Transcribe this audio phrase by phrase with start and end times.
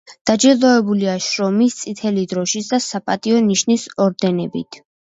[0.27, 4.87] დაჯილდოებულია შრომის წითელი დროშის და „საპატიო ნიშნის“ ორდენებით.